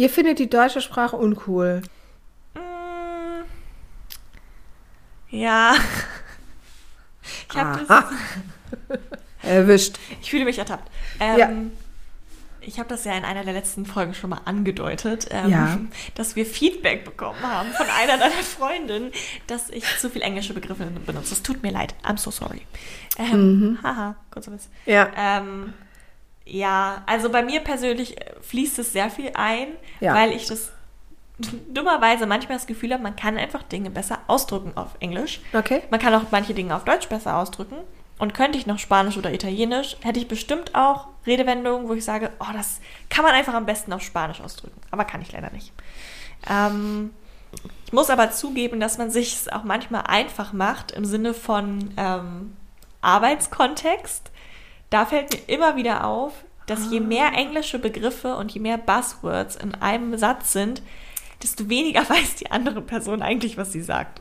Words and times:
Ihr 0.00 0.08
findet 0.08 0.38
die 0.38 0.48
deutsche 0.48 0.80
Sprache 0.80 1.14
uncool. 1.16 1.82
Mm, 2.54 3.44
ja. 5.28 5.74
Ich 7.52 7.56
habe 7.58 7.84
das. 7.86 8.04
Erwischt. 9.42 9.98
Ich 10.22 10.30
fühle 10.30 10.44
mich 10.46 10.58
ertappt. 10.58 10.90
Ähm, 11.20 11.38
Ja. 11.38 11.50
Ich 12.62 12.78
habe 12.78 12.88
das 12.88 13.04
ja 13.04 13.12
in 13.16 13.24
einer 13.24 13.44
der 13.44 13.52
letzten 13.52 13.84
Folgen 13.86 14.14
schon 14.14 14.30
mal 14.30 14.40
angedeutet, 14.46 15.28
ähm, 15.30 15.50
Ja. 15.50 15.78
dass 16.14 16.34
wir 16.36 16.46
Feedback 16.46 17.04
bekommen 17.04 17.40
haben 17.42 17.70
von 17.72 17.86
einer 17.90 18.16
deiner 18.18 18.42
Freundinnen, 18.42 19.12
dass 19.48 19.68
ich 19.70 19.84
zu 19.98 20.08
viel 20.10 20.22
englische 20.22 20.54
Begriffe 20.54 20.86
benutze. 20.86 21.34
Es 21.34 21.42
tut 21.42 21.62
mir 21.62 21.72
leid. 21.72 21.94
I'm 22.04 22.16
so 22.18 22.30
sorry. 22.30 22.62
Ähm, 23.18 23.78
Haha, 23.82 24.16
kurzer 24.30 24.52
Witz. 24.52 24.68
Ja. 24.86 25.10
Ähm, 25.16 25.74
ja, 26.50 27.02
also 27.06 27.30
bei 27.30 27.42
mir 27.42 27.60
persönlich 27.60 28.20
äh, 28.20 28.34
fließt 28.42 28.78
es 28.80 28.92
sehr 28.92 29.10
viel 29.10 29.30
ein, 29.34 29.68
Ja. 30.00 30.14
weil 30.14 30.32
ich 30.32 30.46
das 30.46 30.72
dummerweise 31.68 32.26
manchmal 32.26 32.58
das 32.58 32.66
Gefühl 32.66 32.92
habe, 32.92 33.02
man 33.02 33.16
kann 33.16 33.38
einfach 33.38 33.62
Dinge 33.62 33.90
besser 33.90 34.18
ausdrücken 34.26 34.72
auf 34.76 34.88
Englisch. 35.00 35.40
Okay. 35.54 35.82
Man 35.90 35.98
kann 36.00 36.12
auch 36.14 36.24
manche 36.30 36.52
Dinge 36.52 36.74
auf 36.76 36.84
Deutsch 36.84 37.08
besser 37.08 37.36
ausdrücken. 37.38 37.76
Und 38.18 38.34
könnte 38.34 38.58
ich 38.58 38.66
noch 38.66 38.78
Spanisch 38.78 39.16
oder 39.16 39.32
Italienisch, 39.32 39.96
hätte 40.02 40.20
ich 40.20 40.28
bestimmt 40.28 40.74
auch 40.74 41.06
Redewendungen, 41.26 41.88
wo 41.88 41.94
ich 41.94 42.04
sage, 42.04 42.30
oh, 42.38 42.52
das 42.52 42.80
kann 43.08 43.24
man 43.24 43.32
einfach 43.32 43.54
am 43.54 43.64
besten 43.64 43.94
auf 43.94 44.02
Spanisch 44.02 44.42
ausdrücken. 44.42 44.78
Aber 44.90 45.06
kann 45.06 45.22
ich 45.22 45.32
leider 45.32 45.50
nicht. 45.52 45.72
Ähm, 46.50 47.12
ich 47.86 47.94
muss 47.94 48.10
aber 48.10 48.30
zugeben, 48.30 48.78
dass 48.78 48.98
man 48.98 49.10
sich 49.10 49.32
es 49.34 49.48
auch 49.48 49.64
manchmal 49.64 50.02
einfach 50.02 50.52
macht 50.52 50.90
im 50.90 51.06
Sinne 51.06 51.32
von 51.32 51.94
ähm, 51.96 52.54
Arbeitskontext. 53.00 54.30
Da 54.90 55.06
fällt 55.06 55.32
mir 55.32 55.54
immer 55.54 55.76
wieder 55.76 56.04
auf, 56.04 56.32
dass 56.66 56.90
je 56.90 57.00
mehr 57.00 57.32
englische 57.34 57.78
Begriffe 57.78 58.36
und 58.36 58.52
je 58.52 58.60
mehr 58.60 58.78
Buzzwords 58.78 59.56
in 59.56 59.74
einem 59.76 60.16
Satz 60.18 60.52
sind, 60.52 60.82
desto 61.42 61.68
weniger 61.68 62.00
weiß 62.08 62.36
die 62.36 62.50
andere 62.50 62.82
Person 62.82 63.22
eigentlich, 63.22 63.56
was 63.56 63.72
sie 63.72 63.82
sagt. 63.82 64.20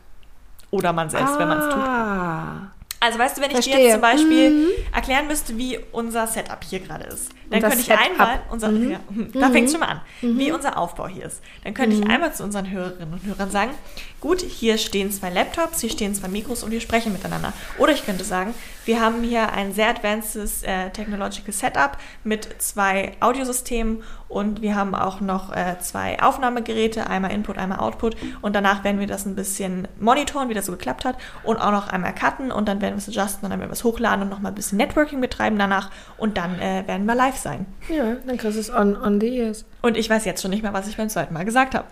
Oder 0.72 0.94
man 0.94 1.09
selbst, 1.09 1.38
wenn 1.40 1.47
man 1.47 1.58
es 1.59 1.73
tut. 1.73 2.78
Also 3.02 3.17
weißt 3.17 3.38
du, 3.38 3.42
wenn 3.42 3.52
ich 3.52 3.58
dir 3.58 3.64
Verstehe. 3.64 3.83
jetzt 3.86 3.94
zum 3.94 4.02
Beispiel 4.02 4.50
Mhm. 4.50 4.67
erklären 4.94 5.28
müsste, 5.28 5.58
wie 5.58 5.80
unser 5.94 6.28
Setup 6.28 6.61
hier 6.64 6.80
gerade 6.81 7.06
ist, 7.06 7.30
dann 7.50 7.61
könnte 7.61 7.80
ich 7.80 7.86
Setup. 7.86 8.02
einmal, 8.11 8.41
unser, 8.52 8.69
Mhm. 8.69 8.91
ja, 8.91 9.00
da 9.33 9.50
fängt 9.50 9.67
es 9.67 9.72
schon 9.72 9.80
mal 9.80 9.88
an, 9.88 10.02
Mhm. 10.22 10.38
wie 10.38 10.52
unser 10.52 10.78
Aufbau 10.78 11.08
hier 11.08 11.25
ist. 11.25 11.41
Dann 11.64 11.73
könnte 11.73 11.95
ich 11.95 12.06
einmal 12.09 12.33
zu 12.33 12.44
unseren 12.44 12.69
Hörerinnen 12.69 13.14
und 13.14 13.23
Hörern 13.25 13.52
sagen, 13.52 13.72
gut, 14.19 14.41
hier 14.41 14.78
stehen 14.78 15.11
zwei 15.11 15.30
Laptops, 15.30 15.79
hier 15.79 15.90
stehen 15.90 16.13
zwei 16.13 16.28
Mikros 16.28 16.62
und 16.63 16.72
wir 16.72 16.81
sprechen 16.81 17.13
miteinander. 17.13 17.53
Oder 17.78 17.94
ich 17.94 18.06
könnte 18.06 18.25
sagen, 18.25 18.53
wir 18.85 19.00
haben 19.00 19.24
hier 19.24 19.53
ein 19.53 19.74
sehr 19.74 19.88
advancedes 19.90 20.63
äh, 20.63 20.90
Technological 20.90 21.53
Setup 21.53 21.97
mit 22.25 22.50
zwei 22.62 23.13
Audiosystemen 23.22 24.03
und 24.29 24.62
wir 24.62 24.75
haben 24.75 24.95
auch 24.95 25.19
noch 25.19 25.51
äh, 25.51 25.78
zwei 25.79 26.22
Aufnahmegeräte, 26.22 27.07
einmal 27.07 27.31
Input, 27.31 27.57
einmal 27.57 27.79
Output 27.79 28.16
und 28.41 28.56
danach 28.56 28.84
werden 28.84 29.00
wir 29.00 29.07
das 29.07 29.25
ein 29.25 29.35
bisschen 29.35 29.88
monitoren, 30.00 30.50
wie 30.50 30.53
das 30.53 30.67
so 30.67 30.72
geklappt 30.72 31.03
hat 31.03 31.17
und 31.44 31.57
auch 31.57 31.72
noch 31.72 31.90
einmal 31.90 32.13
cutten 32.13 32.51
und 32.51 32.68
dann 32.68 32.79
werden 32.79 32.94
wir 32.94 33.00
es 33.00 33.09
adjusten 33.09 33.45
und 33.45 33.50
dann 33.50 33.59
werden 33.59 33.72
wir 33.72 33.73
es 33.73 33.84
hochladen 33.84 34.23
und 34.23 34.29
nochmal 34.29 34.51
ein 34.51 34.56
bisschen 34.56 34.78
Networking 34.78 35.19
betreiben 35.19 35.57
danach 35.57 35.89
und 36.18 36.38
dann 36.38 36.59
äh, 36.59 36.84
werden 36.88 37.06
wir 37.06 37.16
live 37.16 37.38
sein. 37.38 37.66
Ja, 37.89 38.16
dann 38.25 38.38
kriegst 38.38 38.56
du 38.56 38.62
es 38.62 38.72
on, 38.72 38.95
on 38.95 39.19
the 39.19 39.35
ears. 39.35 39.66
Und 39.81 39.97
ich 39.97 40.09
weiß 40.09 40.25
jetzt 40.25 40.41
schon 40.41 40.51
nicht 40.51 40.62
mehr, 40.62 40.73
was 40.73 40.88
ich 40.88 40.97
beim 40.97 41.09
zweiten 41.09 41.34
Mal 41.34 41.45
gesagt 41.45 41.73
habe. 41.73 41.88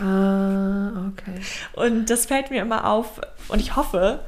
Ah, 0.00 1.08
okay. 1.08 1.40
Und 1.74 2.08
das 2.10 2.26
fällt 2.26 2.50
mir 2.50 2.62
immer 2.62 2.86
auf 2.88 3.20
und 3.48 3.60
ich 3.60 3.74
hoffe, 3.74 4.20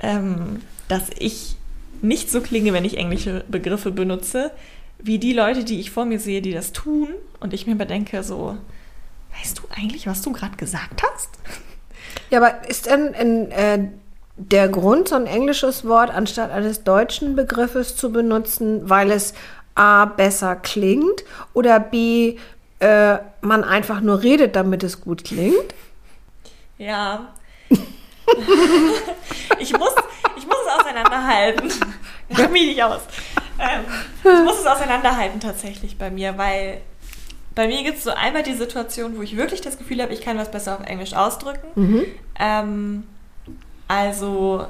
ähm, 0.00 0.62
dass 0.88 1.10
ich 1.18 1.56
nicht 2.00 2.30
so 2.30 2.40
klinge, 2.40 2.72
wenn 2.72 2.84
ich 2.84 2.96
englische 2.96 3.44
Begriffe 3.48 3.90
benutze, 3.90 4.52
wie 4.98 5.18
die 5.18 5.32
Leute, 5.32 5.64
die 5.64 5.80
ich 5.80 5.90
vor 5.90 6.04
mir 6.04 6.18
sehe, 6.18 6.42
die 6.42 6.52
das 6.52 6.72
tun 6.72 7.08
und 7.40 7.54
ich 7.54 7.66
mir 7.66 7.76
bedenke 7.76 8.22
so, 8.22 8.56
weißt 9.38 9.58
du 9.58 9.62
eigentlich, 9.76 10.06
was 10.06 10.22
du 10.22 10.32
gerade 10.32 10.56
gesagt 10.56 11.02
hast? 11.02 11.30
Ja, 12.30 12.38
aber 12.38 12.68
ist 12.68 12.86
denn 12.86 13.14
in, 13.14 13.50
äh, 13.50 13.88
der 14.36 14.68
Grund, 14.68 15.08
so 15.08 15.16
ein 15.16 15.26
englisches 15.26 15.84
Wort 15.84 16.10
anstatt 16.10 16.50
eines 16.50 16.84
deutschen 16.84 17.34
Begriffes 17.34 17.96
zu 17.96 18.12
benutzen, 18.12 18.88
weil 18.88 19.10
es 19.10 19.34
A 19.74 20.04
besser 20.04 20.56
klingt 20.56 21.24
oder 21.54 21.80
B 21.80 22.36
äh, 22.80 23.18
man 23.40 23.64
einfach 23.64 24.00
nur 24.00 24.22
redet, 24.22 24.54
damit 24.56 24.84
es 24.84 25.00
gut 25.00 25.24
klingt? 25.24 25.74
Ja. 26.78 27.34
ich, 29.58 29.72
muss, 29.72 29.94
ich 30.36 30.46
muss 30.46 30.56
es 30.66 30.80
auseinanderhalten. 30.80 31.72
Mach 32.28 32.48
mich 32.50 32.66
nicht 32.68 32.82
aus. 32.82 33.00
Ähm, 33.58 33.84
ich 34.22 34.44
muss 34.44 34.60
es 34.60 34.66
auseinanderhalten 34.66 35.40
tatsächlich 35.40 35.98
bei 35.98 36.10
mir, 36.10 36.38
weil 36.38 36.80
bei 37.54 37.66
mir 37.66 37.82
gibt 37.82 37.98
es 37.98 38.04
so 38.04 38.10
einmal 38.10 38.42
die 38.44 38.54
Situation, 38.54 39.16
wo 39.18 39.22
ich 39.22 39.36
wirklich 39.36 39.60
das 39.60 39.78
Gefühl 39.78 40.00
habe, 40.00 40.12
ich 40.12 40.20
kann 40.20 40.38
was 40.38 40.50
besser 40.50 40.78
auf 40.78 40.86
Englisch 40.86 41.14
ausdrücken. 41.14 41.66
Mhm. 41.74 42.04
Ähm, 42.38 43.04
also, 43.88 44.66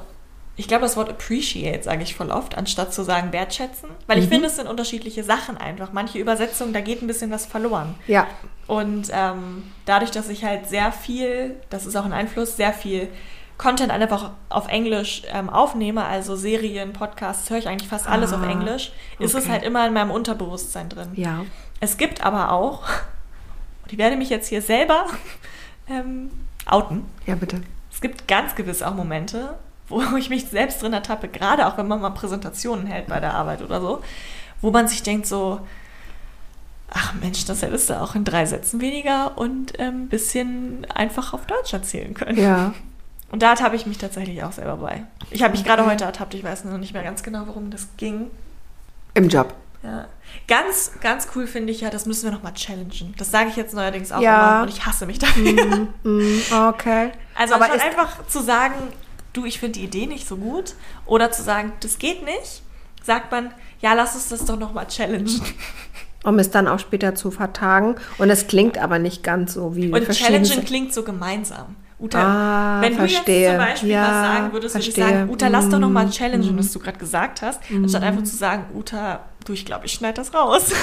ich 0.55 0.67
glaube, 0.67 0.81
das 0.83 0.97
Wort 0.97 1.09
appreciate 1.09 1.83
sage 1.83 2.03
ich 2.03 2.15
voll 2.15 2.31
oft, 2.31 2.57
anstatt 2.57 2.93
zu 2.93 3.03
sagen 3.03 3.31
wertschätzen. 3.31 3.89
Weil 4.07 4.17
ich 4.19 4.25
Mhm. 4.25 4.29
finde, 4.29 4.47
es 4.47 4.55
sind 4.55 4.67
unterschiedliche 4.67 5.23
Sachen 5.23 5.57
einfach. 5.57 5.93
Manche 5.93 6.17
Übersetzungen, 6.17 6.73
da 6.73 6.81
geht 6.81 7.01
ein 7.01 7.07
bisschen 7.07 7.31
was 7.31 7.45
verloren. 7.45 7.95
Ja. 8.07 8.27
Und 8.67 9.09
ähm, 9.13 9.63
dadurch, 9.85 10.11
dass 10.11 10.29
ich 10.29 10.43
halt 10.43 10.67
sehr 10.67 10.91
viel, 10.91 11.55
das 11.69 11.85
ist 11.85 11.95
auch 11.95 12.05
ein 12.05 12.13
Einfluss, 12.13 12.55
sehr 12.57 12.73
viel 12.73 13.07
Content 13.59 13.91
einfach 13.91 14.31
auf 14.49 14.67
Englisch 14.69 15.21
ähm, 15.27 15.49
aufnehme, 15.49 16.05
also 16.05 16.35
Serien, 16.35 16.93
Podcasts, 16.93 17.47
höre 17.51 17.57
ich 17.59 17.67
eigentlich 17.67 17.89
fast 17.89 18.07
alles 18.07 18.33
auf 18.33 18.41
Ah, 18.41 18.49
Englisch, 18.49 18.91
ist 19.19 19.35
es 19.35 19.43
okay. 19.43 19.51
halt 19.51 19.63
immer 19.63 19.85
in 19.85 19.93
meinem 19.93 20.09
Unterbewusstsein 20.11 20.89
drin. 20.89 21.09
Ja. 21.13 21.45
Es 21.81 21.97
gibt 21.97 22.25
aber 22.25 22.51
auch, 22.51 22.83
und 23.83 23.91
ich 23.91 23.97
werde 23.97 24.15
mich 24.15 24.29
jetzt 24.29 24.47
hier 24.47 24.61
selber 24.61 25.05
ähm, 25.89 26.31
outen, 26.65 27.05
Ja, 27.27 27.35
bitte. 27.35 27.61
es 27.91 27.99
gibt 28.01 28.27
ganz 28.27 28.55
gewiss 28.55 28.81
auch 28.81 28.95
Momente, 28.95 29.55
wo 29.89 30.01
ich 30.17 30.29
mich 30.29 30.45
selbst 30.47 30.81
drin 30.81 30.93
ertappe, 30.93 31.27
gerade 31.27 31.67
auch 31.67 31.77
wenn 31.77 31.87
man 31.87 31.99
mal 32.01 32.11
Präsentationen 32.11 32.87
hält 32.87 33.07
bei 33.07 33.19
der 33.19 33.33
Arbeit 33.33 33.61
oder 33.61 33.81
so, 33.81 34.01
wo 34.61 34.71
man 34.71 34.87
sich 34.87 35.03
denkt 35.03 35.27
so, 35.27 35.59
ach 36.91 37.13
Mensch, 37.21 37.43
das 37.45 37.61
hättest 37.61 37.89
du 37.89 37.99
auch 38.01 38.15
in 38.15 38.23
drei 38.23 38.45
Sätzen 38.45 38.79
weniger 38.79 39.37
und 39.37 39.77
ein 39.79 39.87
ähm, 39.87 40.07
bisschen 40.07 40.87
einfach 40.95 41.33
auf 41.33 41.45
Deutsch 41.45 41.73
erzählen 41.73 42.13
können. 42.13 42.37
Ja. 42.39 42.73
Und 43.31 43.41
da 43.43 43.51
ertappe 43.51 43.75
ich 43.75 43.85
mich 43.85 43.97
tatsächlich 43.97 44.43
auch 44.43 44.51
selber 44.51 44.77
bei. 44.77 45.03
Ich 45.29 45.43
habe 45.43 45.51
mich 45.51 45.63
gerade 45.63 45.83
Okay. 45.83 45.91
heute 45.91 46.03
ertappt, 46.05 46.33
ich 46.33 46.43
weiß 46.43 46.65
noch 46.65 46.77
nicht 46.77 46.93
mehr 46.93 47.03
ganz 47.03 47.21
genau, 47.23 47.43
worum 47.47 47.69
das 47.69 47.87
ging. 47.97 48.31
Im 49.13 49.29
Job. 49.29 49.53
Ja. 49.83 50.07
Ganz, 50.47 50.91
ganz 50.99 51.27
cool 51.35 51.47
finde 51.47 51.71
ich 51.71 51.81
ja, 51.81 51.89
das 51.89 52.05
müssen 52.05 52.25
wir 52.25 52.31
nochmal 52.31 52.53
challengen. 52.53 53.13
Das 53.17 53.31
sage 53.31 53.49
ich 53.49 53.55
jetzt 53.55 53.73
neuerdings 53.73 54.11
auch 54.11 54.21
Ja. 54.21 54.49
immer 54.55 54.61
und 54.63 54.69
ich 54.69 54.85
hasse 54.85 55.05
mich 55.05 55.19
dafür. 55.19 55.87
Mm, 56.03 56.39
okay. 56.69 57.11
Also 57.35 57.55
Aber 57.55 57.73
ist- 57.73 57.81
einfach 57.83 58.27
zu 58.27 58.41
sagen, 58.41 58.75
du, 59.33 59.45
ich 59.45 59.59
finde 59.59 59.79
die 59.79 59.85
Idee 59.85 60.05
nicht 60.07 60.27
so 60.27 60.35
gut, 60.37 60.73
oder 61.05 61.31
zu 61.31 61.43
sagen, 61.43 61.71
das 61.81 61.97
geht 61.97 62.23
nicht, 62.25 62.61
sagt 63.03 63.31
man, 63.31 63.51
ja, 63.79 63.93
lass 63.93 64.15
uns 64.15 64.29
das 64.29 64.43
doch 64.45 64.57
nochmal 64.59 64.87
challengen. 64.87 65.41
Um 66.25 66.37
es 66.37 66.51
dann 66.51 66.67
auch 66.67 66.79
später 66.79 67.15
zu 67.15 67.31
vertagen. 67.31 67.95
Und 68.17 68.29
es 68.29 68.47
klingt 68.47 68.77
aber 68.77 68.99
nicht 68.99 69.23
ganz 69.23 69.53
so 69.53 69.77
wie 69.77 69.89
Und 69.89 70.09
challengen 70.11 70.65
klingt 70.65 70.93
so 70.93 71.03
gemeinsam. 71.03 71.77
Uta, 71.99 72.19
Ah, 72.21 72.81
wenn 72.81 72.93
verstehe. 72.95 73.23
du 73.25 73.31
jetzt 73.31 73.49
zum 73.49 73.57
Beispiel 73.57 73.89
Ja, 73.89 74.01
was 74.03 74.09
sagen 74.09 74.53
würdest, 74.53 74.75
würde 74.75 74.87
ich 74.87 74.93
verstehe. 74.95 75.17
sagen, 75.19 75.29
Uta, 75.29 75.47
lass 75.49 75.69
doch 75.69 75.79
nochmal 75.79 76.05
Mm, 76.05 76.11
challengen, 76.11 76.55
mm. 76.55 76.59
was 76.59 76.71
du 76.71 76.79
gerade 76.79 76.97
gesagt 76.97 77.41
hast, 77.41 77.59
anstatt 77.69 78.03
einfach 78.03 78.23
zu 78.23 78.35
sagen, 78.37 78.65
Uta, 78.73 79.19
du, 79.45 79.51
ich 79.53 79.65
glaube, 79.65 79.85
ich 79.85 79.91
schneide 79.93 80.15
das 80.15 80.33
raus. 80.33 80.71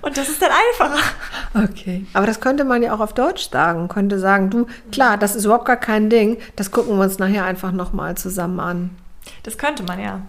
Und 0.00 0.18
das 0.18 0.28
ist 0.28 0.42
dann 0.42 0.50
einfacher. 0.50 0.98
Okay. 1.54 2.04
Aber 2.12 2.26
das 2.26 2.40
könnte 2.40 2.64
man 2.64 2.82
ja 2.82 2.92
auch 2.94 3.00
auf 3.00 3.14
Deutsch 3.14 3.48
sagen. 3.50 3.88
Könnte 3.88 4.18
sagen, 4.18 4.50
du, 4.50 4.66
klar, 4.92 5.16
das 5.16 5.34
ist 5.34 5.46
überhaupt 5.46 5.64
gar 5.64 5.78
kein 5.78 6.10
Ding. 6.10 6.36
Das 6.56 6.70
gucken 6.70 6.96
wir 6.98 7.04
uns 7.04 7.18
nachher 7.18 7.44
einfach 7.46 7.72
nochmal 7.72 8.14
zusammen 8.16 8.60
an. 8.60 8.90
Das 9.44 9.56
könnte 9.56 9.82
man 9.82 9.98
ja. 10.00 10.20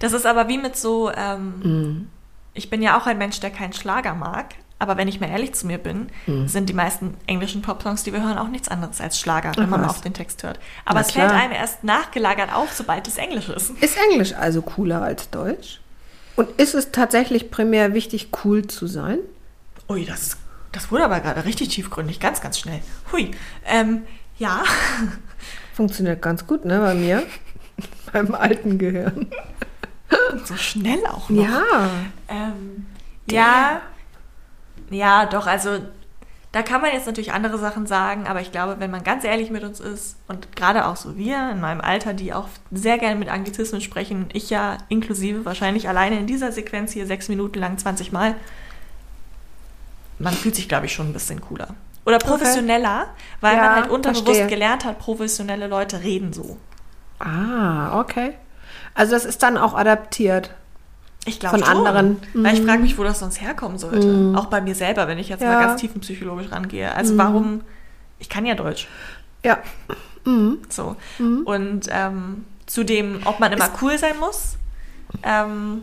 Das 0.00 0.12
ist 0.12 0.26
aber 0.26 0.48
wie 0.48 0.58
mit 0.58 0.76
so, 0.76 1.10
ähm, 1.10 1.54
Mhm. 1.62 2.08
ich 2.52 2.68
bin 2.68 2.82
ja 2.82 2.98
auch 2.98 3.06
ein 3.06 3.16
Mensch, 3.16 3.40
der 3.40 3.48
keinen 3.50 3.72
Schlager 3.72 4.12
mag, 4.14 4.54
Aber 4.78 4.96
wenn 4.98 5.08
ich 5.08 5.20
mal 5.20 5.30
ehrlich 5.30 5.54
zu 5.54 5.66
mir 5.66 5.78
bin, 5.78 6.08
Hm. 6.26 6.48
sind 6.48 6.68
die 6.68 6.74
meisten 6.74 7.14
englischen 7.26 7.62
Popsongs, 7.62 8.02
die 8.02 8.12
wir 8.12 8.22
hören, 8.22 8.36
auch 8.36 8.48
nichts 8.48 8.68
anderes 8.68 9.00
als 9.00 9.18
Schlager, 9.18 9.52
wenn 9.56 9.64
Ach, 9.64 9.68
man 9.70 9.80
mal 9.80 9.88
auf 9.88 10.02
den 10.02 10.12
Text 10.12 10.42
hört. 10.42 10.60
Aber 10.84 11.00
es 11.00 11.12
fällt 11.12 11.28
klar. 11.28 11.40
einem 11.40 11.52
erst 11.52 11.82
nachgelagert 11.82 12.52
auf, 12.54 12.72
sobald 12.74 13.08
es 13.08 13.16
Englisch 13.16 13.48
ist. 13.48 13.70
Ist 13.80 13.96
Englisch 14.10 14.34
also 14.34 14.60
cooler 14.60 15.00
als 15.02 15.30
Deutsch? 15.30 15.80
Und 16.36 16.50
ist 16.60 16.74
es 16.74 16.90
tatsächlich 16.92 17.50
primär 17.50 17.94
wichtig, 17.94 18.28
cool 18.44 18.66
zu 18.66 18.86
sein? 18.86 19.18
Ui, 19.88 20.04
das, 20.04 20.36
das 20.72 20.90
wurde 20.90 21.04
aber 21.06 21.20
gerade 21.20 21.46
richtig 21.46 21.68
tiefgründig, 21.68 22.20
ganz, 22.20 22.42
ganz 22.42 22.58
schnell. 22.58 22.80
Hui. 23.12 23.30
Ähm, 23.64 24.02
ja. 24.36 24.62
Funktioniert 25.72 26.20
ganz 26.20 26.46
gut, 26.46 26.66
ne, 26.66 26.80
bei 26.80 26.94
mir. 26.94 27.22
Beim 28.12 28.34
alten 28.34 28.76
Gehirn. 28.78 29.28
Und 30.32 30.46
so 30.46 30.56
schnell 30.56 31.00
auch 31.06 31.30
noch. 31.30 31.42
Ja. 31.44 31.62
Ähm, 32.28 32.86
ja, 33.30 33.80
ja, 34.90 35.26
doch, 35.26 35.46
also 35.46 35.78
da 36.52 36.62
kann 36.62 36.80
man 36.80 36.92
jetzt 36.92 37.06
natürlich 37.06 37.32
andere 37.32 37.58
Sachen 37.58 37.86
sagen, 37.86 38.26
aber 38.26 38.40
ich 38.40 38.50
glaube, 38.50 38.76
wenn 38.78 38.90
man 38.90 39.04
ganz 39.04 39.24
ehrlich 39.24 39.50
mit 39.50 39.62
uns 39.62 39.78
ist 39.80 40.16
und 40.26 40.56
gerade 40.56 40.86
auch 40.86 40.96
so 40.96 41.16
wir 41.16 41.50
in 41.50 41.60
meinem 41.60 41.80
Alter, 41.82 42.14
die 42.14 42.32
auch 42.32 42.48
sehr 42.70 42.96
gerne 42.98 43.16
mit 43.16 43.28
Anglizismen 43.28 43.80
sprechen, 43.82 44.26
ich 44.32 44.48
ja 44.48 44.78
inklusive, 44.88 45.44
wahrscheinlich 45.44 45.88
alleine 45.88 46.18
in 46.18 46.26
dieser 46.26 46.52
Sequenz 46.52 46.92
hier 46.92 47.06
sechs 47.06 47.28
Minuten 47.28 47.58
lang 47.58 47.76
20 47.76 48.10
Mal, 48.12 48.34
man 50.18 50.32
fühlt 50.32 50.54
sich, 50.54 50.68
glaube 50.68 50.86
ich, 50.86 50.94
schon 50.94 51.08
ein 51.10 51.12
bisschen 51.12 51.40
cooler. 51.42 51.68
Oder 52.06 52.18
professioneller, 52.18 53.08
weil 53.40 53.56
Ja, 53.56 53.62
man 53.62 53.74
halt 53.74 53.90
unterbewusst 53.90 54.24
verstehe. 54.26 54.46
gelernt 54.46 54.84
hat, 54.84 54.98
professionelle 54.98 55.66
Leute 55.66 56.02
reden 56.02 56.32
so. 56.32 56.56
Ah, 57.18 58.00
okay. 58.00 58.34
Also 58.94 59.12
das 59.12 59.24
ist 59.24 59.42
dann 59.42 59.58
auch 59.58 59.74
adaptiert. 59.74 60.50
Ich 61.26 61.40
glaube 61.40 61.58
Von 61.58 61.66
schon. 61.66 61.86
anderen. 61.86 62.16
Weil 62.34 62.54
ich 62.54 62.62
Mhm. 62.62 62.66
frage 62.66 62.82
mich, 62.82 62.96
wo 62.98 63.02
das 63.04 63.18
sonst 63.18 63.40
herkommen 63.40 63.78
sollte. 63.78 64.32
Auch 64.36 64.46
bei 64.46 64.60
mir 64.60 64.74
selber, 64.74 65.08
wenn 65.08 65.18
ich 65.18 65.28
jetzt 65.28 65.42
Ja. 65.42 65.52
mal 65.54 65.60
ganz 65.66 65.80
tiefenpsychologisch 65.80 66.50
rangehe. 66.52 66.94
Also 66.94 67.18
warum, 67.18 67.60
ich 68.18 68.28
kann 68.28 68.46
ja 68.46 68.54
Deutsch. 68.54 68.88
Ja. 69.44 69.58
So. 70.68 70.96
Und 71.18 71.82
ähm, 71.90 72.44
zu 72.66 72.84
dem, 72.84 73.20
ob 73.24 73.38
man 73.40 73.52
immer 73.52 73.68
cool 73.82 73.98
sein 73.98 74.18
muss. 74.18 74.56
Ähm, 75.22 75.82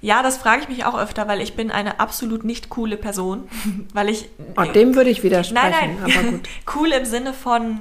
ja, 0.00 0.22
das 0.22 0.36
frage 0.36 0.62
ich 0.62 0.68
mich 0.68 0.84
auch 0.84 0.96
öfter, 0.98 1.26
weil 1.26 1.40
ich 1.40 1.54
bin 1.56 1.70
eine 1.72 1.98
absolut 1.98 2.44
nicht 2.44 2.68
coole 2.70 2.96
Person. 2.96 3.48
weil 3.94 4.08
ich. 4.08 4.28
Oh, 4.56 4.62
dem 4.62 4.94
würde 4.94 5.10
ich 5.10 5.22
widersprechen, 5.24 5.70
Nein, 5.70 5.96
nein. 6.00 6.12
aber 6.18 6.30
gut. 6.30 6.48
cool 6.76 6.88
im 6.92 7.04
Sinne 7.04 7.32
von, 7.34 7.80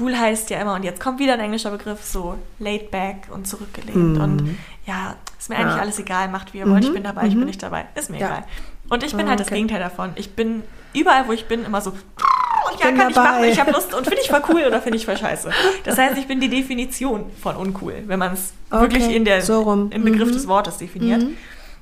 cool 0.00 0.16
heißt 0.16 0.50
ja 0.50 0.60
immer, 0.60 0.74
und 0.74 0.82
jetzt 0.82 1.00
kommt 1.00 1.18
wieder 1.18 1.34
ein 1.34 1.40
englischer 1.40 1.70
Begriff, 1.70 2.02
so 2.04 2.36
laid 2.58 2.90
back 2.90 3.28
und 3.30 3.46
zurückgelehnt. 3.46 4.18
Und 4.18 4.56
ja, 4.86 5.16
ist 5.38 5.48
mir 5.50 5.56
eigentlich 5.56 5.72
Mhm. 5.72 5.76
Ja. 5.76 5.82
alles 5.82 5.98
egal, 5.98 6.28
macht 6.28 6.54
wie 6.54 6.58
ihr 6.58 6.68
wollt, 6.70 6.84
ich 6.84 6.92
bin 6.92 7.02
dabei, 7.04 7.26
ich 7.26 7.34
bin 7.34 7.44
nicht 7.44 7.62
dabei, 7.62 7.86
ist 7.94 8.10
mir 8.10 8.18
Ja. 8.18 8.26
egal. 8.28 8.44
Und 8.88 9.02
ich 9.02 9.14
bin 9.14 9.28
halt 9.28 9.40
das 9.40 9.46
okay. 9.46 9.56
Gegenteil 9.56 9.80
davon. 9.80 10.12
Ich 10.16 10.34
bin 10.34 10.62
überall, 10.92 11.26
wo 11.26 11.32
ich 11.32 11.46
bin, 11.46 11.64
immer 11.64 11.80
so, 11.80 11.90
und 11.90 12.80
ja, 12.80 12.86
bin 12.86 12.96
kann 12.98 13.08
ich 13.10 13.14
dabei. 13.14 13.30
machen, 13.30 13.44
ich 13.44 13.58
habe 13.60 13.70
Lust 13.72 13.94
und 13.94 14.04
finde 14.06 14.20
ich 14.22 14.28
voll 14.28 14.42
cool 14.50 14.64
oder 14.66 14.80
finde 14.82 14.96
ich 14.98 15.06
voll 15.06 15.16
scheiße. 15.16 15.50
Das 15.84 15.96
heißt, 15.98 16.18
ich 16.18 16.26
bin 16.26 16.40
die 16.40 16.48
Definition 16.50 17.30
von 17.42 17.56
uncool, 17.56 18.02
wenn 18.06 18.18
man 18.18 18.32
es 18.34 18.52
Okay, 18.70 18.82
wirklich 18.82 19.08
in 19.14 19.24
der, 19.24 19.40
so 19.42 19.62
rum. 19.62 19.90
im 19.90 20.04
Begriff 20.04 20.28
Mhm. 20.28 20.32
des 20.32 20.46
Wortes 20.48 20.78
definiert. 20.78 21.24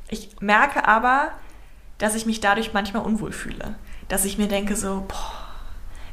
Ich 0.09 0.31
merke 0.41 0.87
aber, 0.87 1.31
dass 1.99 2.15
ich 2.15 2.27
mich 2.27 2.41
dadurch 2.41 2.73
manchmal 2.73 3.05
unwohl 3.05 3.33
fühle. 3.33 3.75
Dass 4.09 4.25
ich 4.25 4.39
mir 4.39 4.47
denke 4.49 4.77
so, 4.77 5.05
boah, 5.09 5.42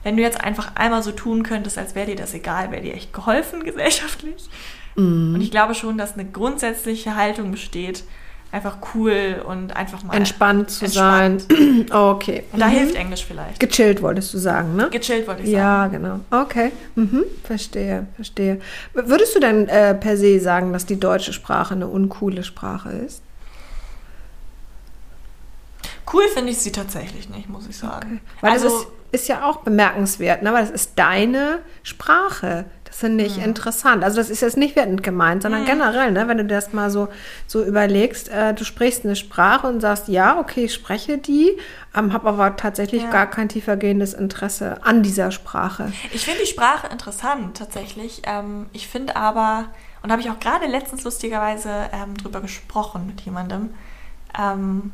wenn 0.04 0.16
du 0.18 0.24
jetzt 0.24 0.42
einfach 0.42 0.75
einmal 0.75 1.04
so 1.04 1.12
tun 1.12 1.44
könntest, 1.44 1.78
als 1.78 1.96
wäre 1.96 2.07
dir 2.07 2.16
das 2.16 2.34
egal, 2.34 2.72
wäre 2.72 2.81
dir 2.81 2.94
echt 2.94 3.13
geholfen 3.13 3.63
gesellschaftlich. 3.66 4.50
Mhm. 4.96 5.36
Und 5.36 5.42
ich 5.42 5.51
glaube 5.51 5.75
schon, 5.75 5.98
dass 5.98 6.13
eine 6.13 6.25
grundsätzliche 6.25 7.16
Haltung 7.16 7.51
besteht, 7.51 8.04
einfach 8.51 8.78
cool 8.96 9.44
und 9.48 9.75
einfach 9.75 10.01
mal 10.04 10.16
Entspannt 10.16 10.72
zu 10.72 10.86
entspannt. 10.86 11.44
sein. 11.50 11.86
Okay. 11.92 12.44
Und 12.51 12.60
da 12.60 12.66
Mhm. 12.68 12.72
hilft 12.72 12.96
Englisch 12.96 13.24
vielleicht. 13.25 13.60
Gechillt 13.60 14.01
wolltest 14.01 14.34
du 14.34 14.38
sagen, 14.40 14.75
ne? 14.75 14.90
Gechillt 14.90 15.28
wollte 15.28 15.44
ich 15.44 15.50
sagen. 15.51 15.57
Ja, 15.60 15.88
genau. 15.88 16.19
Okay. 16.31 16.72
Mhm. 16.96 17.25
Verstehe, 17.44 18.07
verstehe. 18.16 18.60
Würdest 18.94 19.36
du 19.36 19.40
denn 19.40 19.68
äh, 19.68 19.94
per 19.94 20.18
se 20.18 20.40
sagen, 20.40 20.74
dass 20.74 20.86
die 20.88 21.00
deutsche 21.00 21.31
Sprache 21.34 21.75
eine 21.75 21.88
uncoole 21.88 22.44
Sprache 22.44 22.90
ist? 22.90 23.22
Cool 26.11 26.23
finde 26.33 26.51
ich 26.51 26.57
sie 26.59 26.71
tatsächlich 26.71 27.29
nicht, 27.29 27.50
muss 27.50 27.67
ich 27.67 27.77
sagen. 27.77 28.21
Weil 28.41 28.51
also, 28.51 28.65
das 28.65 28.73
ist, 28.81 28.88
ist 29.11 29.27
ja 29.27 29.44
auch 29.45 29.57
bemerkenswert, 29.57 30.41
ne? 30.44 30.53
weil 30.53 30.61
das 30.63 30.71
ist 30.71 30.94
deine 30.97 31.59
Sprache. 31.83 32.65
Das 32.85 32.97
finde 32.97 33.23
ich 33.23 33.38
Mhm. 33.38 33.44
interessant. 33.44 34.03
Also 34.03 34.17
das 34.17 34.31
ist 34.31 34.41
jetzt 34.41 34.57
nicht 34.57 34.75
wertend 34.75 35.03
gemeint, 35.03 35.44
sondern 35.44 35.65
generell, 35.65 36.11
ne? 36.11 36.27
wenn 36.27 36.39
du 36.39 36.45
das 36.45 36.73
mal 36.73 36.89
so, 36.89 37.07
so 37.45 37.63
überlegst, 37.63 38.29
äh, 38.29 38.53
du 38.56 38.63
sprichst 38.65 39.06
eine 39.06 39.15
Sprache 39.15 39.67
und 39.67 39.79
sagst, 39.81 40.07
ja, 40.07 40.39
okay, 40.39 40.65
ich 40.65 40.73
spreche 40.73 41.19
die, 41.19 41.56
ähm, 41.95 42.13
habe 42.13 42.27
aber 42.29 42.55
tatsächlich 42.55 43.03
Ja. 43.03 43.12
gar 43.12 43.27
kein 43.27 43.47
tiefergehendes 43.47 44.15
Interesse 44.15 44.77
an 44.83 45.03
dieser 45.03 45.29
Sprache. 45.29 45.91
Ich 46.12 46.25
finde 46.25 46.39
die 46.41 46.47
Sprache 46.50 46.88
interessant 46.88 47.57
tatsächlich. 47.57 48.23
Ähm, 48.25 48.65
ich 48.73 48.88
finde 48.88 49.15
aber, 49.15 49.65
und 50.01 50.09
da 50.09 50.13
habe 50.13 50.21
ich 50.23 50.31
auch 50.31 50.39
gerade 50.39 50.65
letztens 50.65 51.03
lustigerweise 51.03 51.69
ähm, 51.94 52.17
drüber 52.17 52.41
gesprochen 52.41 53.05
mit 53.05 53.21
jemandem, 53.21 53.69
ähm, 54.39 54.91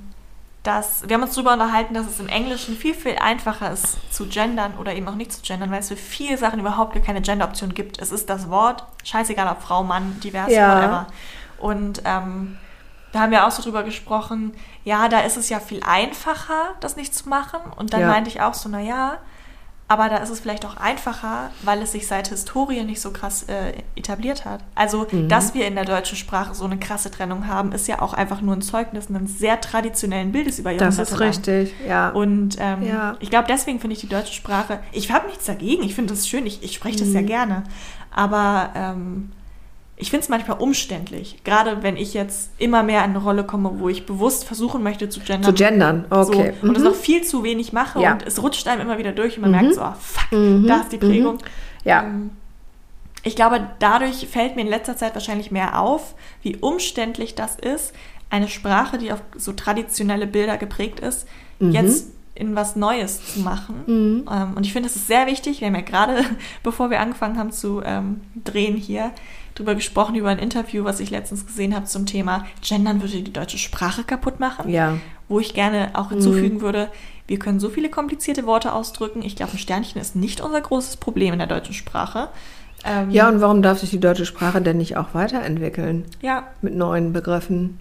dass 0.65 1.07
wir 1.07 1.13
haben 1.15 1.23
uns 1.23 1.35
darüber 1.35 1.53
unterhalten, 1.53 1.93
dass 1.93 2.07
es 2.07 2.19
im 2.19 2.27
Englischen 2.27 2.75
viel, 2.75 2.93
viel 2.93 3.15
einfacher 3.17 3.71
ist 3.71 3.97
zu 4.13 4.25
gendern 4.27 4.73
oder 4.79 4.93
eben 4.93 5.07
auch 5.07 5.15
nicht 5.15 5.31
zu 5.31 5.41
gendern, 5.41 5.71
weil 5.71 5.79
es 5.79 5.87
für 5.89 5.95
viele 5.95 6.37
Sachen 6.37 6.59
überhaupt 6.59 6.93
gar 6.93 7.03
keine 7.03 7.21
Gender-Option 7.21 7.73
gibt. 7.73 7.99
Es 8.01 8.11
ist 8.11 8.29
das 8.29 8.49
Wort, 8.49 8.83
scheißegal 9.03 9.47
ob 9.47 9.61
Frau, 9.61 9.83
Mann, 9.83 10.19
divers, 10.21 10.51
Ja. 10.51 10.75
whatever. 10.75 11.07
Und 11.57 12.01
ähm, 12.05 12.57
da 13.11 13.21
haben 13.21 13.31
wir 13.31 13.45
auch 13.47 13.51
so 13.51 13.61
drüber 13.63 13.83
gesprochen, 13.83 14.53
ja, 14.83 15.07
da 15.07 15.19
ist 15.21 15.37
es 15.37 15.49
ja 15.49 15.59
viel 15.59 15.81
einfacher, 15.83 16.73
das 16.81 16.95
nicht 16.97 17.15
zu 17.15 17.29
machen. 17.29 17.61
Und 17.77 17.93
dann 17.93 18.01
Ja. 18.01 18.07
meinte 18.07 18.29
ich 18.29 18.41
auch 18.41 18.53
so, 18.55 18.67
na 18.67 18.79
ja, 18.81 19.17
aber 19.87 20.09
da 20.09 20.17
ist 20.17 20.29
es 20.31 20.39
vielleicht 20.39 20.65
auch 20.65 20.77
einfacher, 20.77 21.51
weil 21.61 21.81
es 21.83 21.91
sich 21.91 22.07
seit 22.07 22.29
Historie 22.29 22.83
nicht 22.83 22.99
so 23.01 23.11
krass 23.11 23.43
äh, 23.43 23.73
etabliert 23.95 24.43
hat. 24.43 24.61
Also, 24.73 25.05
Mhm. 25.11 25.29
dass 25.29 25.53
wir 25.53 25.67
in 25.67 25.75
der 25.75 25.85
deutschen 25.85 26.17
Sprache 26.17 26.55
so 26.55 26.65
eine 26.65 26.77
krasse 26.79 27.11
Trennung 27.11 27.47
haben, 27.47 27.71
ist 27.71 27.87
ja 27.87 28.01
auch 28.01 28.13
einfach 28.13 28.41
nur 28.41 28.55
ein 28.55 28.63
Zeugnis 28.63 29.09
eines 29.09 29.37
sehr 29.37 29.61
traditionellen 29.61 30.31
Bildes 30.31 30.57
über 30.57 30.73
Das 30.73 30.97
Jahrhunderte 30.97 31.13
ist 31.13 31.19
lang. 31.19 31.29
richtig, 31.29 31.73
ja. 31.87 32.09
Und 32.09 32.57
ähm, 32.59 32.81
Ja. 32.83 33.15
ich 33.19 33.29
glaube, 33.29 33.45
deswegen 33.47 33.79
finde 33.79 33.93
ich 33.95 34.01
die 34.01 34.09
deutsche 34.09 34.33
Sprache, 34.33 34.79
ich 34.91 35.11
habe 35.11 35.27
nichts 35.27 35.45
dagegen, 35.45 35.83
ich 35.83 35.93
finde 35.93 36.13
das 36.15 36.27
schön, 36.27 36.45
ich, 36.47 36.63
ich 36.63 36.73
spreche 36.73 36.97
das 36.99 37.09
Mhm. 37.09 37.11
sehr 37.11 37.23
gerne. 37.23 37.63
Aber 38.11 38.69
ähm, 38.75 39.31
ich 39.97 40.09
finde 40.09 40.23
es 40.23 40.29
manchmal 40.29 40.57
umständlich, 40.59 41.37
gerade 41.45 41.81
wenn 41.81 41.95
ich 41.95 42.13
jetzt 42.13 42.51
immer 42.57 42.83
mehr 42.83 42.99
in 43.05 43.11
eine 43.11 43.19
Rolle 43.19 43.45
komme, 43.45 43.79
wo 43.79 43.87
ich 43.87 44.05
bewusst 44.05 44.43
versuchen 44.43 44.83
möchte 44.83 45.07
zu 45.09 45.21
gendern. 45.21 45.43
Zu 45.43 45.53
gendern, 45.53 46.05
okay. 46.09 46.53
So, 46.61 46.67
und 46.67 46.75
es 46.75 46.83
Mhm. 46.83 46.89
noch 46.89 46.95
viel 46.95 47.23
zu 47.23 47.43
wenig 47.43 47.71
mache 47.71 48.01
Ja. 48.01 48.11
und 48.13 48.23
es 48.27 48.41
rutscht 48.43 48.67
einem 48.67 48.81
immer 48.81 48.97
wieder 48.97 49.13
durch 49.13 49.37
und 49.37 49.43
man 49.43 49.51
merkt 49.51 49.73
so, 49.75 49.81
ah, 49.81 49.97
fuck, 49.99 50.31
Mhm. 50.37 50.67
da 50.67 50.81
ist 50.81 50.91
die 50.91 50.97
Prägung. 50.97 51.37
Ja. 51.85 52.03
Ähm, 52.03 52.31
ich 53.23 53.35
glaube, 53.35 53.69
dadurch 53.79 54.27
fällt 54.27 54.55
mir 54.55 54.61
in 54.63 54.67
letzter 54.67 54.97
Zeit 54.97 55.13
wahrscheinlich 55.15 55.49
mehr 55.49 55.79
auf, 55.79 56.13
wie 56.41 56.57
umständlich 56.57 57.33
das 57.35 57.55
ist, 57.55 57.93
eine 58.29 58.47
Sprache, 58.49 58.97
die 58.97 59.11
auf 59.13 59.21
so 59.37 59.53
traditionelle 59.53 60.27
Bilder 60.27 60.57
geprägt 60.57 60.99
ist, 60.99 61.25
Mhm. 61.59 61.71
jetzt 61.71 62.07
in 62.35 62.55
was 62.55 62.75
Neues 62.75 63.33
zu 63.33 63.39
machen. 63.39 64.25
Ähm, 64.29 64.53
und 64.55 64.65
ich 64.65 64.73
finde, 64.73 64.89
es 64.89 64.95
ist 64.95 65.07
sehr 65.07 65.25
wichtig. 65.25 65.61
Wir 65.61 65.67
haben 65.67 65.75
ja 65.75 65.81
gerade, 65.81 66.23
bevor 66.63 66.89
wir 66.89 66.99
angefangen 66.99 67.37
haben 67.39 67.51
zu 67.51 67.81
ähm, 67.83 68.21
drehen 68.43 68.75
hier, 68.75 69.11
drüber 69.55 69.73
gesprochen, 69.73 70.15
über 70.15 70.29
ein 70.29 70.37
Interview, 70.39 70.83
was 70.83 70.99
ich 70.99 71.09
letztens 71.11 71.47
gesehen 71.47 71.73
habe 71.73 71.85
zum 71.85 72.05
Thema 72.05 72.45
Gendern 72.61 73.01
würde 73.01 73.21
die 73.21 73.31
deutsche 73.31 73.57
Sprache 73.57 74.03
kaputt 74.03 74.39
machen 74.41 74.69
Ja. 74.69 74.97
wo 75.29 75.39
ich 75.39 75.53
gerne 75.53 75.91
auch 75.93 76.09
hinzufügen 76.09 76.59
würde, 76.59 76.89
wir 77.27 77.39
können 77.39 77.61
so 77.61 77.69
viele 77.69 77.89
komplizierte 77.89 78.45
Worte 78.45 78.73
ausdrücken. 78.73 79.21
Ich 79.23 79.37
glaube, 79.37 79.53
ein 79.53 79.57
Sternchen 79.57 79.99
ist 80.01 80.15
nicht 80.15 80.41
unser 80.41 80.59
großes 80.59 80.97
Problem 80.97 81.31
in 81.31 81.39
der 81.39 81.47
deutschen 81.47 81.73
Sprache. 81.73 82.27
Ähm, 82.83 83.09
Ja, 83.11 83.29
und 83.29 83.39
warum 83.39 83.61
darf 83.61 83.79
sich 83.79 83.89
die 83.91 83.99
deutsche 84.01 84.25
Sprache 84.25 84.61
denn 84.61 84.77
nicht 84.77 84.97
auch 84.97 85.13
weiterentwickeln? 85.13 86.03
ja. 86.21 86.43
Mit 86.61 86.75
neuen 86.75 87.13
Begriffen. 87.13 87.79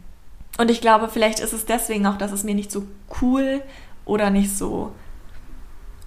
Und 0.58 0.70
ich 0.70 0.80
glaube, 0.80 1.08
vielleicht 1.08 1.40
ist 1.40 1.52
es 1.52 1.66
deswegen 1.66 2.06
auch, 2.06 2.16
dass 2.18 2.30
es 2.30 2.44
mir 2.44 2.54
nicht 2.54 2.70
so 2.70 2.84
cool 3.20 3.61
oder 4.04 4.30
nicht 4.30 4.56
so 4.56 4.92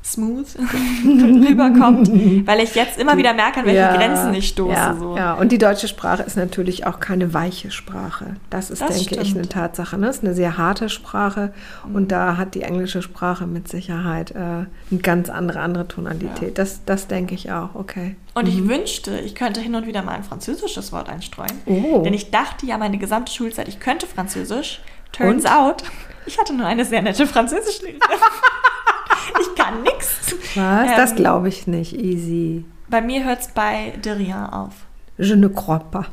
smooth 0.03 0.47
rüberkommt, 1.03 2.09
weil 2.47 2.61
ich 2.61 2.75
jetzt 2.75 2.97
immer 2.97 3.17
wieder 3.17 3.33
merke, 3.33 3.59
an 3.59 3.65
welche 3.65 3.79
Ja, 3.79 3.93
Grenzen 3.97 4.33
ich 4.35 4.47
stoße. 4.47 4.71
Ja, 4.71 4.95
so. 4.97 5.17
ja, 5.17 5.33
und 5.33 5.51
die 5.51 5.57
deutsche 5.57 5.89
Sprache 5.89 6.23
ist 6.23 6.37
natürlich 6.37 6.85
auch 6.85 7.01
keine 7.01 7.33
weiche 7.33 7.71
Sprache. 7.71 8.37
Das 8.49 8.69
ist, 8.71 8.81
Das 8.81 8.95
denke 8.95 9.15
ich, 9.15 9.31
stimmt. 9.31 9.37
eine 9.37 9.49
Tatsache. 9.49 9.97
Ne? 9.97 10.07
Es 10.07 10.17
ist 10.19 10.23
eine 10.23 10.33
sehr 10.33 10.57
harte 10.57 10.87
Sprache 10.87 11.51
und 11.93 12.13
da 12.13 12.37
hat 12.37 12.55
die 12.55 12.61
englische 12.61 13.01
Sprache 13.01 13.47
mit 13.47 13.67
Sicherheit 13.67 14.31
äh, 14.31 14.37
eine 14.37 14.67
ganz 15.01 15.29
andere, 15.29 15.59
andere 15.59 15.89
Tonalität. 15.89 16.57
Das, 16.57 16.85
das 16.85 17.07
denke 17.07 17.35
ich 17.35 17.51
auch, 17.51 17.75
okay. 17.75 18.15
Und 18.33 18.47
ich 18.47 18.65
wünschte, 18.65 19.19
ich 19.19 19.35
könnte 19.35 19.59
hin 19.59 19.75
und 19.75 19.87
wieder 19.87 20.03
mal 20.03 20.13
ein 20.13 20.23
französisches 20.23 20.93
Wort 20.93 21.09
einstreuen. 21.09 21.51
Oh. 21.65 22.03
Denn 22.03 22.13
ich 22.13 22.31
dachte 22.31 22.65
ja 22.65 22.77
meine 22.77 22.97
gesamte 22.97 23.33
Schulzeit, 23.33 23.67
ich 23.67 23.81
könnte 23.81 24.07
Französisch. 24.07 24.79
Turns 25.11 25.43
Und? 25.43 25.51
out, 25.51 25.83
ich 26.27 26.37
hatte 26.37 26.53
nur 26.53 26.65
eine 26.65 26.85
sehr 26.85 27.01
nette 27.01 27.25
Französischlehrerin. 27.25 27.99
ich 29.41 29.55
kann 29.55 29.81
nichts. 29.83 30.35
Was? 30.55 30.95
das 30.95 31.11
Ähm, 31.11 31.15
glaube 31.17 31.47
ich 31.49 31.67
nicht. 31.67 31.93
Easy. 31.93 32.65
Bei 32.89 33.01
mir 33.01 33.23
hört 33.25 33.41
es 33.41 33.47
bei 33.49 33.93
de 34.03 34.13
rien 34.13 34.45
auf. 34.45 34.73
Je 35.17 35.35
ne 35.35 35.49
crois 35.49 35.79
pas. 35.91 36.05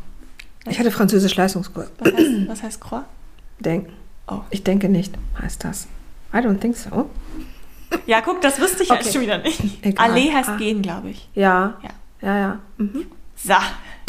Ich 0.66 0.78
hatte 0.78 0.90
Französisch 0.90 1.37
Leistungskurs. 1.37 1.88
Was 1.99 2.12
heißt, 2.14 2.49
was 2.49 2.62
heißt 2.62 2.80
Croix? 2.80 3.02
Denken. 3.61 3.92
Oh. 4.26 4.40
Ich 4.50 4.64
denke 4.64 4.88
nicht, 4.88 5.14
heißt 5.40 5.62
das. 5.64 5.87
I 6.33 6.38
don't 6.38 6.59
think 6.59 6.76
so. 6.76 7.11
Ja, 8.06 8.23
guck, 8.23 8.40
das 8.40 8.59
wüsste 8.59 8.83
ich 8.83 8.90
Okay. 8.90 9.00
jetzt 9.02 9.12
schon 9.12 9.23
wieder 9.23 9.38
nicht. 9.38 9.61
Egal. 9.85 10.11
Aller 10.11 10.33
heißt 10.35 10.49
Ah. 10.50 10.56
gehen, 10.56 10.80
glaube 10.83 11.11
ich. 11.11 11.28
Ja. 11.35 11.75
Ja. 11.83 11.90
Ja, 12.23 12.38
ja. 12.38 12.59
Mhm. 12.78 13.06
So, 13.37 13.54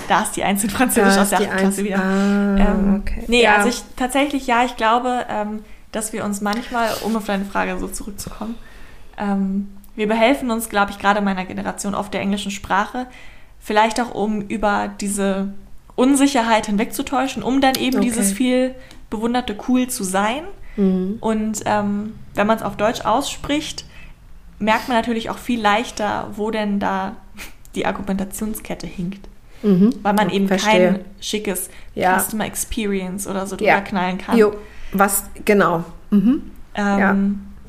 da 0.07 0.21
ist 0.23 0.31
die 0.37 0.43
Eins 0.43 0.63
in 0.63 0.69
Französisch 0.69 1.17
aus 1.17 1.29
der 1.29 1.39
ist 1.41 1.45
die 1.45 1.51
8. 1.51 1.57
Klasse 1.59 1.83
wieder. 1.83 1.97
Ah, 2.01 2.55
ähm, 2.57 3.01
okay. 3.01 3.25
Nee, 3.27 3.43
Ja. 3.43 3.57
also 3.57 3.69
ich 3.69 3.83
tatsächlich, 3.97 4.47
ja, 4.47 4.63
ich 4.63 4.77
glaube, 4.77 5.25
ähm, 5.29 5.63
dass 5.95 6.13
wir 6.13 6.23
uns 6.25 6.41
manchmal, 6.41 6.89
um 7.03 7.15
auf 7.15 7.25
deine 7.25 7.45
Frage 7.45 7.77
so 7.79 7.87
zurückzukommen, 7.87 8.55
ähm, 9.17 9.69
wir 9.95 10.07
behelfen 10.07 10.51
uns, 10.51 10.67
glaube 10.69 10.91
ich, 10.91 10.99
gerade 10.99 11.21
meiner 11.21 11.45
Generation 11.45 11.95
oft 11.95 12.13
der 12.13 12.21
englischen 12.21 12.51
Sprache, 12.51 13.07
vielleicht 13.59 13.99
auch 14.01 14.13
um 14.13 14.41
über 14.41 14.89
diese 14.99 15.53
Unsicherheit 15.95 16.65
hinwegzutäuschen, 16.65 17.41
um 17.43 17.61
dann 17.61 17.75
eben 17.75 17.97
Okay. 17.97 18.05
dieses 18.07 18.33
viel 18.33 18.75
bewunderte 19.09 19.55
Cool 19.67 19.87
zu 19.87 20.03
sein. 20.03 20.43
Mhm. 20.75 21.17
Und 21.21 21.61
ähm, 21.65 22.15
wenn 22.33 22.45
man 22.47 22.57
es 22.57 22.63
auf 22.63 22.75
Deutsch 22.75 23.01
ausspricht, 23.05 23.85
merkt 24.59 24.89
man 24.89 24.97
natürlich 24.97 25.29
auch 25.29 25.37
viel 25.37 25.61
leichter, 25.61 26.29
wo 26.35 26.51
denn 26.51 26.79
da 26.79 27.15
die 27.75 27.85
Argumentationskette 27.85 28.87
hinkt. 28.87 29.29
Mhm. 29.63 29.91
Weil 30.03 30.13
man 30.13 30.29
eben 30.29 30.47
Verstehe. 30.49 30.71
kein 30.93 30.99
schickes 31.21 31.69
Ja. 31.93 32.19
Customer 32.19 32.45
Experience 32.45 33.25
oder 33.27 33.47
so 33.47 33.55
drüber 33.55 33.69
Ja. 33.69 33.81
knallen 33.81 34.17
kann. 34.17 34.37
Jo, 34.37 34.53
was, 34.91 35.25
genau. 35.45 35.83
Mhm. 36.11 36.51
Ähm, 36.75 36.99
Ja. 36.99 37.15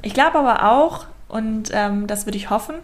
Ich 0.03 0.15
glaube 0.15 0.39
aber 0.39 0.71
auch, 0.71 1.07
und 1.29 1.71
ähm, 1.73 2.07
das 2.07 2.27
würde 2.27 2.37
ich 2.39 2.51
hoffen, 2.51 2.77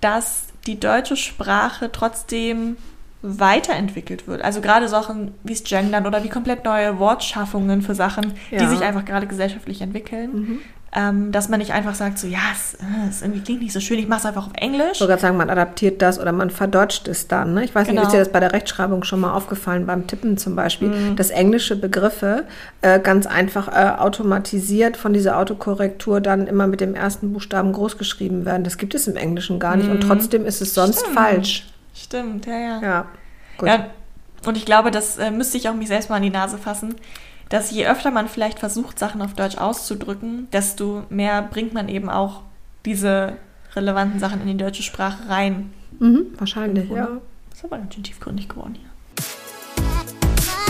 dass 0.00 0.46
die 0.66 0.78
deutsche 0.80 1.16
Sprache 1.16 1.90
trotzdem 1.92 2.76
weiterentwickelt 3.20 4.26
wird. 4.28 4.42
Also 4.42 4.60
gerade 4.60 4.88
Sachen 4.88 5.32
wie 5.42 5.52
das 5.54 5.64
Gendern 5.64 6.06
oder 6.06 6.22
wie 6.22 6.28
komplett 6.28 6.64
neue 6.64 6.98
Wortschaffungen 6.98 7.82
für 7.82 7.94
Sachen, 7.94 8.34
die 8.50 8.56
Ja. 8.56 8.68
sich 8.68 8.80
einfach 8.82 9.04
gerade 9.04 9.26
gesellschaftlich 9.26 9.80
entwickeln. 9.82 10.30
Mhm. 10.32 10.58
Ähm, 10.90 11.32
dass 11.32 11.50
man 11.50 11.58
nicht 11.58 11.74
einfach 11.74 11.94
sagt, 11.94 12.18
so 12.18 12.26
ja, 12.26 12.38
es, 12.54 12.72
äh, 12.74 12.78
es 13.10 13.20
irgendwie 13.20 13.42
klingt 13.42 13.60
nicht 13.60 13.74
so 13.74 13.80
schön, 13.80 13.98
ich 13.98 14.08
mache 14.08 14.20
es 14.20 14.24
einfach 14.26 14.46
auf 14.46 14.52
Englisch. 14.54 14.92
Ich 14.94 14.98
gerade 15.00 15.20
sagen, 15.20 15.36
man 15.36 15.50
adaptiert 15.50 16.00
das 16.00 16.18
oder 16.18 16.32
man 16.32 16.48
verdeutscht 16.48 17.06
es 17.08 17.28
dann. 17.28 17.52
Ne? 17.52 17.62
Ich 17.64 17.74
weiß 17.74 17.86
Genau. 17.88 18.00
nicht, 18.00 18.06
ist 18.08 18.14
dir 18.14 18.18
das 18.20 18.32
bei 18.32 18.40
der 18.40 18.52
Rechtschreibung 18.54 19.04
schon 19.04 19.20
mal 19.20 19.34
aufgefallen, 19.34 19.84
beim 19.84 20.06
Tippen 20.06 20.38
zum 20.38 20.56
Beispiel, 20.56 20.88
Mhm. 20.88 21.16
dass 21.16 21.28
englische 21.28 21.76
Begriffe 21.76 22.44
äh, 22.80 23.00
ganz 23.00 23.26
einfach 23.26 23.68
äh, 23.68 23.98
automatisiert 23.98 24.96
von 24.96 25.12
dieser 25.12 25.36
Autokorrektur 25.36 26.22
dann 26.22 26.46
immer 26.46 26.66
mit 26.66 26.80
dem 26.80 26.94
ersten 26.94 27.34
Buchstaben 27.34 27.72
groß 27.74 27.98
geschrieben 27.98 28.46
werden. 28.46 28.64
Das 28.64 28.78
gibt 28.78 28.94
es 28.94 29.06
im 29.08 29.16
Englischen 29.16 29.58
gar 29.60 29.76
nicht 29.76 29.90
und 29.90 30.00
trotzdem 30.00 30.46
ist 30.46 30.62
es 30.62 30.72
sonst 30.72 30.96
Mhm. 31.00 31.00
Stimmt. 31.12 31.18
falsch. 31.18 31.66
Stimmt, 31.94 32.46
ja, 32.46 32.58
ja. 32.58 32.80
Ja, 32.82 33.06
gut. 33.58 33.68
Ja, 33.68 33.86
und 34.46 34.56
ich 34.56 34.64
glaube, 34.64 34.90
das 34.90 35.18
äh, 35.18 35.30
müsste 35.30 35.58
ich 35.58 35.68
auch 35.68 35.74
mich 35.74 35.88
selbst 35.88 36.08
mal 36.08 36.16
an 36.16 36.22
die 36.22 36.30
Nase 36.30 36.56
fassen, 36.56 36.94
dass 37.48 37.70
je 37.70 37.86
öfter 37.86 38.10
man 38.10 38.28
vielleicht 38.28 38.58
versucht, 38.58 38.98
Sachen 38.98 39.22
auf 39.22 39.34
Deutsch 39.34 39.56
auszudrücken, 39.56 40.48
desto 40.52 41.04
mehr 41.08 41.42
bringt 41.42 41.72
man 41.72 41.88
eben 41.88 42.10
auch 42.10 42.42
diese 42.84 43.34
relevanten 43.74 44.20
Sachen 44.20 44.40
in 44.42 44.48
die 44.48 44.56
deutsche 44.56 44.82
Sprache 44.82 45.28
rein. 45.28 45.72
Mhm, 45.98 46.26
wahrscheinlich, 46.36 46.90
ja. 46.90 47.08
Das 47.50 47.58
ist 47.58 47.64
aber 47.64 47.78
ganz 47.78 47.94
schön 47.94 48.04
tiefgründig 48.04 48.48
geworden 48.48 48.74
hier. 48.74 48.88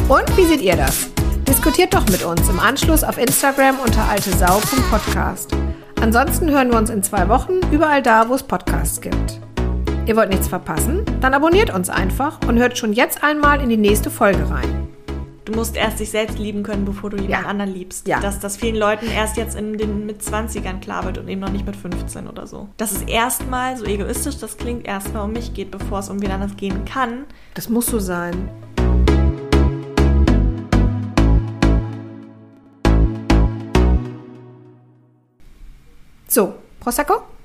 Und 0.08 0.36
wie 0.36 0.44
seht 0.44 0.62
ihr 0.62 0.76
das? 0.76 1.10
Diskutiert 1.46 1.92
doch 1.94 2.06
mit 2.08 2.24
uns 2.24 2.48
im 2.48 2.60
Anschluss 2.60 3.04
auf 3.04 3.18
Instagram 3.18 3.78
unter 3.80 4.04
altesau.podcast. 4.08 5.52
Ansonsten 6.00 6.50
hören 6.50 6.70
wir 6.70 6.78
uns 6.78 6.90
in 6.90 7.02
zwei 7.02 7.28
Wochen 7.28 7.60
überall 7.72 8.02
da, 8.02 8.28
wo 8.28 8.34
es 8.34 8.42
Podcasts 8.42 9.00
gibt. 9.00 9.40
Ihr 10.06 10.16
wollt 10.16 10.30
nichts 10.30 10.48
verpassen? 10.48 11.04
Dann 11.20 11.34
abonniert 11.34 11.74
uns 11.74 11.90
einfach 11.90 12.38
und 12.48 12.58
hört 12.58 12.78
schon 12.78 12.94
jetzt 12.94 13.22
einmal 13.22 13.60
in 13.60 13.68
die 13.68 13.76
nächste 13.76 14.10
Folge 14.10 14.48
rein. 14.48 14.87
Du 15.48 15.54
musst 15.54 15.76
erst 15.76 15.98
dich 15.98 16.10
selbst 16.10 16.38
lieben 16.38 16.62
können, 16.62 16.84
bevor 16.84 17.08
du 17.08 17.16
jemand 17.16 17.30
Ja. 17.44 17.48
anderen 17.48 17.72
liebst. 17.72 18.06
Ja. 18.06 18.20
Dass 18.20 18.38
das 18.38 18.58
vielen 18.58 18.76
Leuten 18.76 19.06
erst 19.06 19.38
jetzt 19.38 19.56
in 19.56 19.78
den 19.78 20.04
mit 20.04 20.20
20ern 20.20 20.78
klar 20.78 21.06
wird 21.06 21.16
und 21.16 21.26
eben 21.26 21.40
noch 21.40 21.48
nicht 21.48 21.64
mit 21.64 21.74
15 21.74 22.28
oder 22.28 22.46
so. 22.46 22.68
Dass 22.76 22.92
es 22.92 23.00
erstmal, 23.04 23.74
so 23.78 23.86
egoistisch 23.86 24.36
das 24.36 24.58
klingt, 24.58 24.86
erstmal 24.86 25.24
um 25.24 25.32
mich 25.32 25.54
geht, 25.54 25.70
bevor 25.70 26.00
es 26.00 26.10
um 26.10 26.20
wen 26.20 26.32
anders 26.32 26.54
gehen 26.58 26.84
kann. 26.84 27.24
Das 27.54 27.70
muss 27.70 27.86
so 27.86 27.98
sein. 27.98 28.50
So, 36.28 36.52
Prosecco? 36.78 37.22